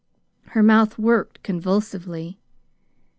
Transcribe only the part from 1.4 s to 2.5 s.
convulsively.